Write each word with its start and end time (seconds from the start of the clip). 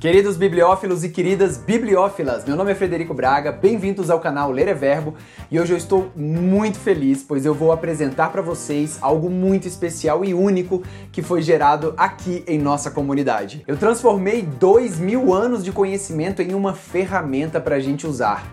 Queridos 0.00 0.38
bibliófilos 0.38 1.04
e 1.04 1.10
queridas 1.10 1.58
bibliófilas, 1.58 2.46
meu 2.46 2.56
nome 2.56 2.72
é 2.72 2.74
Frederico 2.74 3.12
Braga, 3.12 3.52
bem-vindos 3.52 4.08
ao 4.08 4.18
canal 4.18 4.50
Ler 4.50 4.68
é 4.68 4.72
Verbo 4.72 5.14
e 5.50 5.60
hoje 5.60 5.74
eu 5.74 5.76
estou 5.76 6.10
muito 6.16 6.78
feliz, 6.78 7.22
pois 7.22 7.44
eu 7.44 7.52
vou 7.52 7.70
apresentar 7.70 8.32
para 8.32 8.40
vocês 8.40 8.96
algo 9.02 9.28
muito 9.28 9.68
especial 9.68 10.24
e 10.24 10.32
único 10.32 10.82
que 11.12 11.20
foi 11.20 11.42
gerado 11.42 11.92
aqui 11.98 12.42
em 12.48 12.58
nossa 12.58 12.90
comunidade. 12.90 13.62
Eu 13.66 13.76
transformei 13.76 14.40
dois 14.40 14.98
mil 14.98 15.34
anos 15.34 15.62
de 15.62 15.70
conhecimento 15.70 16.40
em 16.40 16.54
uma 16.54 16.72
ferramenta 16.72 17.60
para 17.60 17.76
a 17.76 17.80
gente 17.80 18.06
usar. 18.06 18.50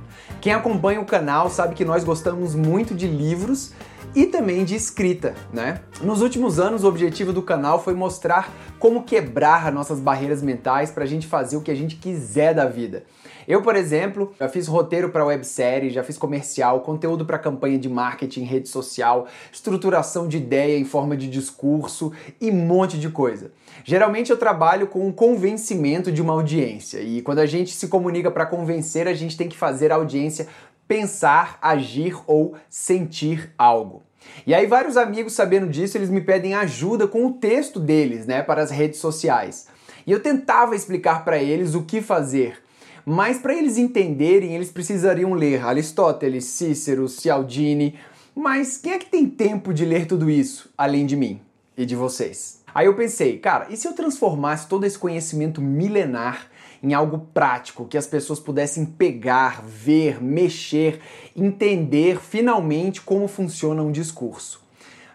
Quem 0.48 0.54
acompanha 0.54 1.02
o 1.02 1.06
canal 1.06 1.50
sabe 1.50 1.76
que 1.76 1.84
nós 1.84 2.06
gostamos 2.06 2.56
muito 2.56 2.96
de 2.96 3.06
livros 3.06 3.74
e 4.16 4.26
também 4.26 4.64
de 4.64 4.76
escrita, 4.76 5.36
né? 5.52 5.82
Nos 6.02 6.22
últimos 6.22 6.58
anos, 6.58 6.86
o 6.86 6.88
objetivo 6.88 7.34
do 7.34 7.42
canal 7.42 7.84
foi 7.84 7.94
mostrar 7.94 8.50
como 8.80 9.04
quebrar 9.04 9.68
as 9.68 9.74
nossas 9.74 10.00
barreiras 10.00 10.42
mentais 10.42 10.90
para 10.90 11.04
a 11.04 11.06
gente 11.06 11.28
fazer 11.28 11.58
o 11.58 11.62
que 11.62 11.70
a 11.70 11.76
gente 11.76 11.98
quiser 11.98 12.54
da 12.54 12.66
vida. 12.66 13.04
Eu, 13.48 13.62
por 13.62 13.78
exemplo, 13.78 14.34
já 14.38 14.50
fiz 14.50 14.68
roteiro 14.68 15.10
para 15.10 15.26
websérie, 15.26 15.90
já 15.90 16.04
fiz 16.04 16.18
comercial, 16.18 16.82
conteúdo 16.82 17.26
para 17.26 17.40
campanha 17.40 17.80
de 17.80 17.88
marketing, 17.88 18.44
rede 18.44 18.68
social, 18.68 19.26
estruturação 19.54 20.28
de 20.28 20.36
ideia 20.36 20.78
em 20.78 20.84
forma 20.84 21.16
de 21.16 21.30
discurso 21.30 22.12
e 22.42 22.52
um 22.52 22.56
monte 22.56 23.00
de 23.00 23.10
coisa. 23.10 23.54
Geralmente 23.86 24.32
eu 24.32 24.38
trabalho 24.38 24.88
com 24.88 25.08
o 25.08 25.14
convencimento 25.14 26.12
de 26.12 26.22
uma 26.22 26.34
audiência 26.34 27.00
e 27.00 27.22
quando 27.22 27.40
a 27.40 27.46
gente 27.46 27.72
se 27.72 27.88
comunica 27.88 28.30
para 28.30 28.46
convencer, 28.46 29.08
a 29.08 29.14
gente 29.14 29.38
tem 29.38 29.48
que 29.48 29.58
fazer 29.58 29.94
a 29.94 29.96
audiência 29.96 30.37
pensar, 30.88 31.58
agir 31.62 32.16
ou 32.28 32.56
sentir 32.70 33.54
algo. 33.58 34.04
E 34.46 34.54
aí 34.54 34.66
vários 34.66 34.98
amigos 34.98 35.34
sabendo 35.34 35.68
disso, 35.68 35.98
eles 35.98 36.10
me 36.10 36.22
pedem 36.22 36.54
ajuda 36.54 37.08
com 37.08 37.26
o 37.26 37.34
texto 37.34 37.80
deles, 37.80 38.26
né, 38.26 38.42
para 38.42 38.62
as 38.62 38.72
redes 38.72 39.00
sociais. 39.00 39.68
E 40.06 40.12
eu 40.12 40.22
tentava 40.22 40.76
explicar 40.76 41.24
para 41.26 41.38
eles 41.38 41.76
o 41.76 41.84
que 41.84 42.02
fazer, 42.02 42.62
mas 43.06 43.38
para 43.38 43.56
eles 43.56 43.78
entenderem, 43.78 44.56
eles 44.56 44.72
precisariam 44.72 45.34
ler 45.34 45.66
Aristóteles, 45.66 46.46
Cícero, 46.46 47.08
Cialdini, 47.08 47.98
mas 48.36 48.78
quem 48.78 48.94
é 48.94 49.00
que 49.00 49.10
tem 49.10 49.26
tempo 49.28 49.74
de 49.74 49.86
ler 49.86 50.06
tudo 50.06 50.30
isso 50.30 50.70
além 50.78 51.06
de 51.06 51.16
mim 51.16 51.42
e 51.76 51.86
de 51.86 51.96
vocês? 51.96 52.62
Aí 52.74 52.86
eu 52.86 52.96
pensei, 52.96 53.40
cara, 53.40 53.68
e 53.70 53.78
se 53.78 53.88
eu 53.88 53.94
transformasse 53.94 54.68
todo 54.68 54.86
esse 54.86 55.00
conhecimento 55.00 55.62
milenar 55.62 56.48
em 56.82 56.94
algo 56.94 57.28
prático, 57.34 57.86
que 57.86 57.98
as 57.98 58.08
pessoas 58.08 58.40
pudessem 58.40 58.86
pegar, 58.86 59.62
ver, 59.64 60.22
mexer, 60.22 61.00
entender 61.36 62.20
finalmente 62.20 63.02
como 63.02 63.28
funciona 63.28 63.82
um 63.82 63.92
discurso. 63.92 64.66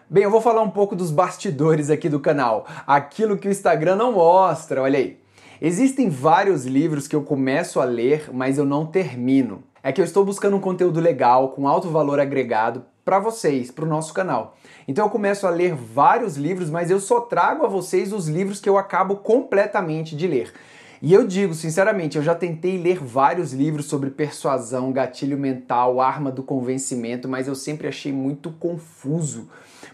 Bem, 0.09 0.23
eu 0.23 0.31
vou 0.31 0.41
falar 0.41 0.61
um 0.61 0.69
pouco 0.69 0.95
dos 0.95 1.09
bastidores 1.09 1.89
aqui 1.89 2.07
do 2.07 2.19
canal, 2.19 2.67
aquilo 2.85 3.37
que 3.37 3.47
o 3.47 3.51
Instagram 3.51 3.95
não 3.95 4.13
mostra, 4.13 4.81
olha 4.81 4.99
aí. 4.99 5.17
Existem 5.61 6.09
vários 6.09 6.65
livros 6.65 7.07
que 7.07 7.15
eu 7.15 7.23
começo 7.23 7.79
a 7.79 7.85
ler, 7.85 8.29
mas 8.33 8.57
eu 8.57 8.65
não 8.65 8.85
termino. 8.85 9.63
É 9.81 9.91
que 9.91 10.01
eu 10.01 10.05
estou 10.05 10.25
buscando 10.25 10.57
um 10.57 10.59
conteúdo 10.59 10.99
legal, 10.99 11.49
com 11.49 11.67
alto 11.67 11.89
valor 11.89 12.19
agregado 12.19 12.85
para 13.05 13.19
vocês, 13.19 13.71
para 13.71 13.85
o 13.85 13.87
nosso 13.87 14.13
canal. 14.13 14.55
Então 14.87 15.05
eu 15.05 15.09
começo 15.09 15.45
a 15.47 15.49
ler 15.49 15.73
vários 15.73 16.35
livros, 16.37 16.69
mas 16.69 16.89
eu 16.89 16.99
só 16.99 17.21
trago 17.21 17.65
a 17.65 17.69
vocês 17.69 18.13
os 18.13 18.27
livros 18.27 18.59
que 18.59 18.69
eu 18.69 18.77
acabo 18.77 19.17
completamente 19.17 20.15
de 20.15 20.27
ler. 20.27 20.53
E 21.05 21.11
eu 21.11 21.27
digo, 21.27 21.53
sinceramente, 21.53 22.17
eu 22.17 22.23
já 22.23 22.33
tentei 22.33 22.77
ler 22.77 22.97
vários 22.97 23.51
livros 23.51 23.87
sobre 23.87 24.09
persuasão, 24.09 24.93
gatilho 24.93 25.37
mental, 25.37 25.99
arma 25.99 26.31
do 26.31 26.41
convencimento, 26.41 27.27
mas 27.27 27.45
eu 27.45 27.55
sempre 27.55 27.89
achei 27.89 28.13
muito 28.13 28.53
confuso, 28.53 29.49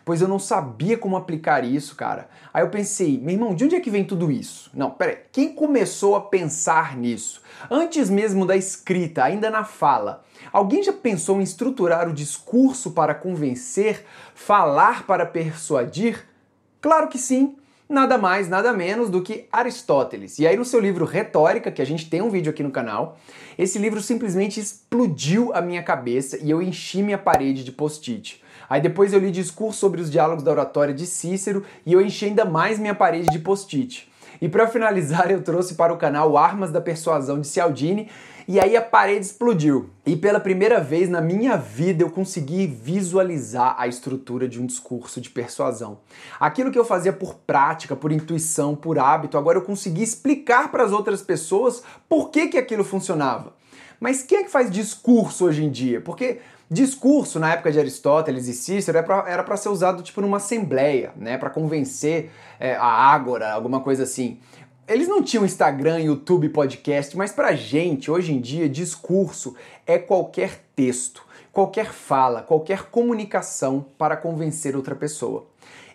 pois 0.06 0.22
eu 0.22 0.28
não 0.28 0.38
sabia 0.38 1.00
como 1.00 1.18
aplicar 1.18 1.64
isso, 1.64 1.96
cara. 1.96 2.30
Aí 2.54 2.62
eu 2.62 2.70
pensei, 2.70 3.20
meu 3.20 3.34
irmão, 3.34 3.56
de 3.56 3.66
onde 3.66 3.76
é 3.76 3.80
que 3.80 3.90
vem 3.90 4.04
tudo 4.04 4.32
isso? 4.32 4.70
Não, 4.72 4.92
peraí, 4.92 5.18
quem 5.32 5.52
começou 5.52 6.16
a 6.16 6.22
pensar 6.22 6.96
nisso? 6.96 7.42
Antes 7.72 8.08
mesmo 8.08 8.46
da 8.46 8.56
escrita, 8.56 9.24
ainda 9.24 9.50
na 9.50 9.64
fala. 9.64 10.24
Alguém 10.54 10.84
já 10.84 10.94
pensou 10.94 11.40
em 11.40 11.44
estruturar 11.44 12.08
o 12.08 12.14
discurso 12.14 12.92
para 12.92 13.16
convencer, 13.16 14.06
falar 14.36 15.08
para 15.08 15.26
persuadir? 15.26 16.24
Claro 16.80 17.08
que 17.08 17.18
sim 17.18 17.56
nada 17.90 18.20
mais, 18.20 18.48
nada 18.48 18.72
menos 18.72 19.10
do 19.10 19.22
que 19.22 19.48
Aristóteles. 19.52 20.38
E 20.38 20.46
aí 20.46 20.56
no 20.56 20.64
seu 20.64 20.80
livro 20.80 21.06
Retórica, 21.06 21.72
que 21.72 21.82
a 21.82 21.86
gente 21.86 22.08
tem 22.08 22.22
um 22.22 22.30
vídeo 22.30 22.52
aqui 22.52 22.62
no 22.62 22.70
canal, 22.70 23.18
esse 23.58 23.80
livro 23.80 24.00
simplesmente 24.00 24.60
explodiu 24.60 25.52
a 25.56 25.62
minha 25.62 25.82
cabeça 25.82 26.38
e 26.38 26.52
eu 26.52 26.62
enchi 26.62 27.02
minha 27.02 27.18
parede 27.18 27.64
de 27.64 27.72
post-it. 27.72 28.42
Aí 28.70 28.80
depois 28.80 29.12
eu 29.12 29.20
li 29.20 29.32
discurso 29.32 29.80
sobre 29.80 30.00
os 30.00 30.12
diálogos 30.12 30.44
da 30.44 30.52
oratória 30.52 30.94
de 30.94 31.08
Cícero 31.08 31.66
e 31.84 31.92
eu 31.92 32.00
enchi 32.00 32.26
ainda 32.26 32.46
mais 32.46 32.78
minha 32.78 32.94
parede 32.94 33.28
de 33.32 33.40
post-it. 33.40 34.08
E 34.40 34.48
para 34.48 34.68
finalizar, 34.68 35.32
eu 35.32 35.42
trouxe 35.42 35.74
para 35.74 35.92
o 35.92 35.98
canal 35.98 36.38
Armas 36.38 36.72
da 36.72 36.80
Persuasão 36.80 37.42
de 37.42 37.48
Cialdini 37.48 38.08
e 38.50 38.60
aí 38.60 38.76
a 38.76 38.82
parede 38.82 39.28
explodiu. 39.28 39.92
E 40.04 40.16
pela 40.16 40.40
primeira 40.40 40.80
vez 40.80 41.08
na 41.08 41.22
minha 41.22 41.56
vida 41.56 42.02
eu 42.02 42.10
consegui 42.10 42.66
visualizar 42.66 43.76
a 43.78 43.88
estrutura 43.88 44.50
de 44.50 44.60
um 44.60 44.66
discurso 44.66 45.22
de 45.22 45.30
persuasão. 45.30 46.00
Aquilo 46.40 46.72
que 46.72 46.80
eu 46.80 46.84
fazia 46.84 47.14
por 47.14 47.36
prática, 47.36 47.96
por 47.96 48.12
intuição, 48.12 48.76
por 48.76 48.98
hábito, 48.98 49.38
agora 49.38 49.60
eu 49.60 49.62
consegui 49.62 50.02
explicar 50.02 50.72
para 50.72 50.84
as 50.84 50.92
outras 50.92 51.22
pessoas 51.22 51.84
por 52.10 52.32
que, 52.32 52.48
que 52.48 52.58
aquilo 52.58 52.84
funcionava. 52.84 53.54
Mas 54.00 54.24
quem 54.24 54.40
é 54.40 54.44
que 54.44 54.50
faz 54.50 54.72
discurso 54.72 55.46
hoje 55.46 55.64
em 55.64 55.70
dia? 55.70 56.02
Porque 56.02 56.40
discurso 56.72 57.40
na 57.40 57.54
época 57.54 57.72
de 57.72 57.78
Aristóteles 57.78 58.48
e 58.48 58.54
Cícero 58.54 58.98
era 58.98 59.44
para 59.44 59.58
ser 59.58 59.70
usado 59.70 60.02
tipo 60.02 60.22
numa 60.22 60.38
assembleia, 60.38 61.12
né, 61.16 61.38
para 61.38 61.52
convencer 61.52 62.32
é, 62.60 62.74
a 62.76 62.84
ágora, 62.84 63.52
alguma 63.52 63.80
coisa 63.82 64.02
assim. 64.02 64.40
Eles 64.90 65.08
não 65.08 65.22
tinham 65.22 65.46
Instagram, 65.46 66.00
YouTube, 66.00 66.50
podcast, 66.50 67.16
mas 67.16 67.32
pra 67.32 67.54
gente, 67.54 68.10
hoje 68.10 68.34
em 68.34 68.42
dia, 68.42 68.68
discurso 68.68 69.56
é 69.86 70.00
qualquer 70.00 70.64
texto, 70.76 71.24
qualquer 71.54 71.94
fala, 71.94 72.42
qualquer 72.42 72.90
comunicação 72.90 73.86
para 74.00 74.18
convencer 74.18 74.76
outra 74.76 74.96
pessoa. 74.96 75.46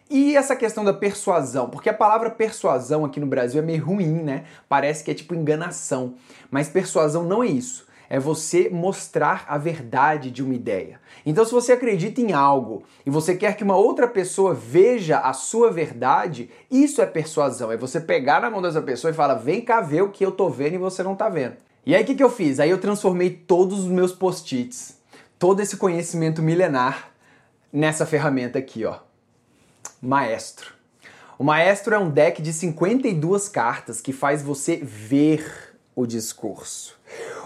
E 0.09 0.37
essa 0.37 0.55
questão 0.55 0.85
da 0.85 0.95
persuasão, 0.95 1.69
porque 1.69 1.89
a 1.89 1.95
palavra 1.95 2.31
persuasão 2.31 3.05
aqui 3.05 3.19
no 3.19 3.27
Brasil 3.27 3.61
é 3.61 3.65
meio 3.65 3.85
ruim, 3.85 4.23
né? 4.23 4.45
Parece 4.69 5.03
que 5.03 5.11
é 5.11 5.15
tipo 5.15 5.35
enganação, 5.35 6.15
mas 6.49 6.69
persuasão 6.69 7.25
não 7.25 7.43
é 7.43 7.49
isso 7.49 7.85
é 8.09 8.19
você 8.19 8.69
mostrar 8.69 9.45
a 9.49 9.59
verdade 9.59 10.31
de 10.31 10.43
uma 10.43 10.55
ideia. 10.55 11.01
Então, 11.25 11.45
se 11.45 11.53
você 11.53 11.73
acredita 11.73 12.21
em 12.21 12.33
algo 12.33 12.85
e 13.05 13.11
você 13.11 13.35
quer 13.35 13.57
que 13.57 13.65
uma 13.65 13.77
outra 13.77 14.07
pessoa 14.07 14.55
veja 14.55 15.19
a 15.19 15.33
sua 15.33 15.71
verdade, 15.71 16.51
isso 16.71 17.01
é 17.01 17.07
persuasão. 17.07 17.73
É 17.73 17.77
você 17.77 18.01
pegar 18.01 18.41
na 18.41 18.51
mão 18.51 18.63
dessa 18.63 18.83
pessoa 18.83 19.11
e 19.11 19.15
falar: 19.15 19.35
vem 19.35 19.61
cá 19.61 19.81
ver 19.81 20.03
o 20.03 20.11
que 20.11 20.25
eu 20.25 20.33
tô 20.33 20.49
vendo 20.49 20.75
e 20.75 20.79
você 20.79 21.03
não 21.03 21.15
tá 21.15 21.29
vendo. 21.29 21.57
E 21.87 21.95
aí, 21.95 22.03
o 22.03 22.07
que, 22.07 22.15
que 22.15 22.25
eu 22.25 22.31
fiz? 22.31 22.61
Aí 22.61 22.71
eu 22.71 22.79
transformei 22.79 23.31
todos 23.31 23.81
os 23.81 23.87
meus 23.87 24.13
post-its, 24.13 24.99
todo 25.39 25.61
esse 25.61 25.77
conhecimento 25.77 26.41
milenar, 26.41 27.11
nessa 27.73 28.07
ferramenta 28.07 28.59
aqui, 28.59 28.85
ó. 28.85 28.99
Maestro. 30.01 30.75
O 31.39 31.43
Maestro 31.43 31.95
é 31.95 31.99
um 31.99 32.09
deck 32.09 32.41
de 32.41 32.53
52 32.53 33.49
cartas 33.49 34.01
que 34.01 34.13
faz 34.13 34.43
você 34.43 34.77
ver 34.77 35.75
o 35.95 36.07
discurso. 36.07 36.97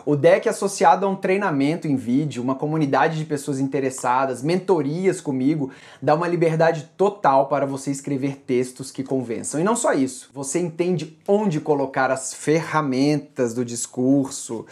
O 0.05 0.17
deck 0.17 0.49
é 0.49 0.51
associado 0.51 1.05
a 1.05 1.09
um 1.09 1.17
treinamento 1.17 1.87
em 1.87 1.97
vídeo, 1.97 2.43
uma 2.43 2.55
comunidade 2.55 3.19
de 3.19 3.25
pessoas 3.25 3.59
interessadas, 3.59 4.43
mentorias 4.43 5.21
comigo, 5.21 5.71
dá 6.01 6.15
uma 6.15 6.29
liberdade 6.29 6.91
total 6.97 7.47
para 7.49 7.67
você 7.67 7.91
escrever 7.91 8.37
textos 8.47 8.91
que 8.91 9.03
convençam. 9.03 9.61
E 9.61 9.65
não 9.65 9.77
só 9.77 9.93
isso, 9.93 10.31
você 10.33 10.59
entende 10.59 11.19
onde 11.27 11.61
colocar 11.61 12.11
as 12.11 12.35
ferramentas 12.35 13.55
do 13.55 13.65
discurso, 13.65 14.67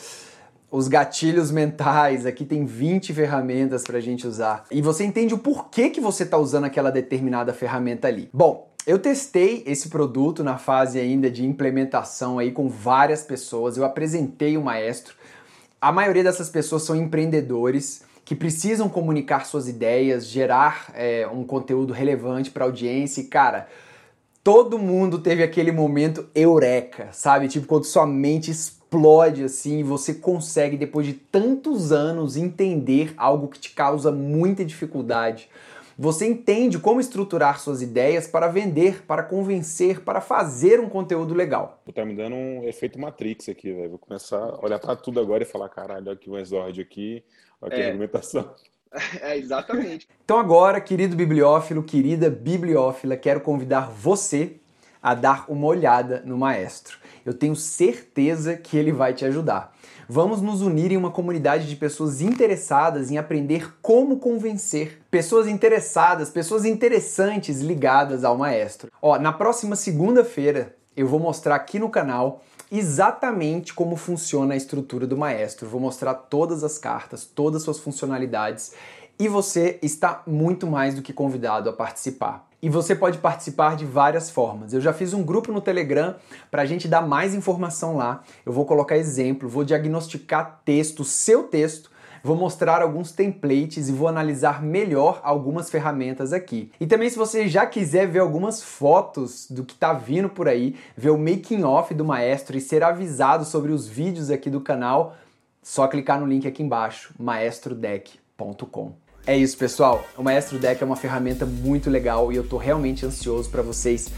os 0.70 0.88
gatilhos 0.88 1.50
mentais, 1.50 2.26
aqui 2.26 2.44
tem 2.44 2.64
20 2.64 3.14
ferramentas 3.14 3.84
para 3.84 3.98
a 3.98 4.00
gente 4.00 4.26
usar. 4.26 4.64
E 4.70 4.82
você 4.82 5.04
entende 5.04 5.32
o 5.32 5.38
porquê 5.38 5.90
que 5.90 6.00
você 6.00 6.24
está 6.24 6.36
usando 6.36 6.64
aquela 6.64 6.90
determinada 6.90 7.52
ferramenta 7.54 8.08
ali. 8.08 8.28
Bom, 8.32 8.68
eu 8.86 9.00
testei 9.00 9.64
esse 9.66 9.88
produto 9.88 10.44
na 10.44 10.58
fase 10.58 11.00
ainda 11.00 11.28
de 11.28 11.44
implementação 11.44 12.38
aí 12.38 12.52
com 12.52 12.68
várias 12.68 13.24
pessoas. 13.24 13.76
Eu 13.76 13.84
apresentei 13.84 14.56
o 14.56 14.62
maestro. 14.62 15.16
A 15.80 15.90
maioria 15.90 16.22
dessas 16.22 16.48
pessoas 16.48 16.84
são 16.84 16.94
empreendedores 16.94 18.04
que 18.24 18.36
precisam 18.36 18.88
comunicar 18.88 19.44
suas 19.44 19.68
ideias, 19.68 20.26
gerar 20.26 20.92
é, 20.94 21.26
um 21.26 21.42
conteúdo 21.42 21.92
relevante 21.92 22.50
para 22.50 22.64
a 22.64 22.68
audiência. 22.68 23.20
E, 23.20 23.24
cara, 23.24 23.68
todo 24.42 24.78
mundo 24.78 25.18
teve 25.18 25.42
aquele 25.42 25.72
momento 25.72 26.28
eureka, 26.32 27.08
sabe? 27.10 27.48
Tipo, 27.48 27.66
quando 27.66 27.84
sua 27.84 28.06
mente 28.06 28.52
explode 28.52 29.42
assim 29.42 29.80
e 29.80 29.82
você 29.82 30.14
consegue, 30.14 30.76
depois 30.76 31.06
de 31.06 31.12
tantos 31.12 31.90
anos, 31.90 32.36
entender 32.36 33.12
algo 33.16 33.48
que 33.48 33.58
te 33.58 33.70
causa 33.70 34.12
muita 34.12 34.64
dificuldade 34.64 35.48
você 35.98 36.26
entende 36.26 36.78
como 36.78 37.00
estruturar 37.00 37.58
suas 37.58 37.80
ideias 37.80 38.26
para 38.26 38.48
vender, 38.48 39.02
para 39.06 39.22
convencer, 39.22 40.00
para 40.00 40.20
fazer 40.20 40.78
um 40.78 40.88
conteúdo 40.88 41.34
legal. 41.34 41.82
Tá 41.94 42.04
me 42.04 42.14
dando 42.14 42.36
um 42.36 42.64
efeito 42.64 42.98
Matrix 42.98 43.48
aqui, 43.48 43.72
velho. 43.72 43.90
Vou 43.90 43.98
começar 43.98 44.38
a 44.38 44.64
olhar 44.64 44.78
para 44.78 44.94
tudo 44.94 45.20
agora 45.20 45.42
e 45.42 45.46
falar, 45.46 45.68
caralho, 45.68 46.10
aqui 46.10 46.28
um 46.28 46.38
exórdio 46.38 46.82
aqui, 46.82 47.24
aqui 47.62 47.76
é. 47.76 47.84
a 47.84 47.88
argumentação. 47.88 48.50
É, 49.20 49.36
exatamente. 49.36 50.08
então 50.24 50.38
agora, 50.38 50.80
querido 50.80 51.14
bibliófilo, 51.16 51.82
querida 51.82 52.30
bibliófila, 52.30 53.14
quero 53.14 53.42
convidar 53.42 53.90
você 53.90 54.58
a 55.02 55.14
dar 55.14 55.44
uma 55.48 55.66
olhada 55.66 56.22
no 56.24 56.36
maestro. 56.36 56.98
eu 57.24 57.34
tenho 57.34 57.56
certeza 57.56 58.56
que 58.56 58.76
ele 58.76 58.92
vai 58.92 59.12
te 59.12 59.24
ajudar. 59.24 59.74
Vamos 60.08 60.40
nos 60.40 60.62
unir 60.62 60.92
em 60.92 60.96
uma 60.96 61.10
comunidade 61.10 61.66
de 61.68 61.74
pessoas 61.74 62.20
interessadas 62.20 63.10
em 63.10 63.18
aprender 63.18 63.74
como 63.82 64.18
convencer. 64.18 65.02
Pessoas 65.10 65.48
interessadas, 65.48 66.30
pessoas 66.30 66.64
interessantes 66.64 67.60
ligadas 67.60 68.22
ao 68.22 68.38
maestro. 68.38 68.88
Ó, 69.02 69.18
na 69.18 69.32
próxima 69.32 69.74
segunda-feira 69.74 70.76
eu 70.96 71.08
vou 71.08 71.18
mostrar 71.18 71.56
aqui 71.56 71.80
no 71.80 71.90
canal 71.90 72.42
exatamente 72.70 73.74
como 73.74 73.96
funciona 73.96 74.54
a 74.54 74.56
estrutura 74.56 75.06
do 75.06 75.16
maestro. 75.16 75.68
Vou 75.68 75.80
mostrar 75.80 76.14
todas 76.14 76.62
as 76.64 76.78
cartas, 76.78 77.24
todas 77.24 77.62
as 77.62 77.64
suas 77.64 77.78
funcionalidades 77.78 78.72
e 79.18 79.28
você 79.28 79.78
está 79.82 80.22
muito 80.26 80.66
mais 80.66 80.94
do 80.94 81.02
que 81.02 81.12
convidado 81.12 81.70
a 81.70 81.72
participar. 81.72 82.46
E 82.60 82.68
você 82.68 82.94
pode 82.94 83.18
participar 83.18 83.76
de 83.76 83.84
várias 83.84 84.30
formas. 84.30 84.72
Eu 84.72 84.80
já 84.80 84.92
fiz 84.92 85.12
um 85.12 85.22
grupo 85.22 85.52
no 85.52 85.60
Telegram 85.60 86.16
para 86.50 86.62
a 86.62 86.66
gente 86.66 86.88
dar 86.88 87.02
mais 87.02 87.34
informação 87.34 87.96
lá. 87.96 88.22
Eu 88.44 88.52
vou 88.52 88.64
colocar 88.64 88.96
exemplo, 88.96 89.48
vou 89.48 89.62
diagnosticar 89.62 90.60
texto, 90.64 91.04
seu 91.04 91.44
texto, 91.44 91.90
vou 92.24 92.34
mostrar 92.34 92.82
alguns 92.82 93.12
templates 93.12 93.88
e 93.88 93.92
vou 93.92 94.08
analisar 94.08 94.62
melhor 94.62 95.20
algumas 95.22 95.70
ferramentas 95.70 96.32
aqui. 96.32 96.72
E 96.80 96.86
também 96.86 97.08
se 97.08 97.16
você 97.16 97.46
já 97.46 97.64
quiser 97.66 98.08
ver 98.08 98.18
algumas 98.18 98.62
fotos 98.62 99.46
do 99.48 99.64
que 99.64 99.74
está 99.74 99.92
vindo 99.92 100.28
por 100.28 100.48
aí, 100.48 100.74
ver 100.96 101.10
o 101.10 101.18
making 101.18 101.62
off 101.62 101.94
do 101.94 102.04
maestro 102.04 102.56
e 102.56 102.60
ser 102.60 102.82
avisado 102.82 103.44
sobre 103.44 103.70
os 103.70 103.86
vídeos 103.86 104.30
aqui 104.30 104.50
do 104.50 104.60
canal, 104.60 105.14
só 105.62 105.86
clicar 105.86 106.18
no 106.18 106.26
link 106.26 106.48
aqui 106.48 106.62
embaixo, 106.62 107.14
maestrodeck.com. 107.18 109.05
É 109.26 109.36
isso, 109.36 109.58
pessoal. 109.58 110.06
O 110.16 110.22
Maestro 110.22 110.56
Deck 110.56 110.80
é 110.80 110.86
uma 110.86 110.94
ferramenta 110.94 111.44
muito 111.44 111.90
legal 111.90 112.32
e 112.32 112.36
eu 112.36 112.46
tô 112.46 112.56
realmente 112.56 113.04
ansioso 113.04 113.50
para 113.50 113.60
vocês 113.60 114.08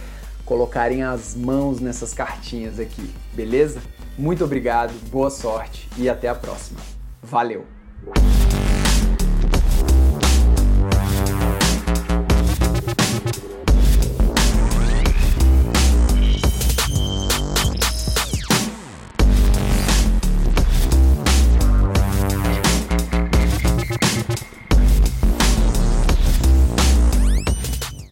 colocarem 0.44 1.02
as 1.02 1.34
mãos 1.34 1.80
nessas 1.80 2.12
cartinhas 2.12 2.78
aqui, 2.78 3.10
beleza? 3.32 3.80
Muito 4.18 4.44
obrigado, 4.44 4.92
boa 5.10 5.30
sorte 5.30 5.88
e 5.96 6.10
até 6.10 6.28
a 6.28 6.34
próxima. 6.34 6.80
Valeu! 7.22 7.64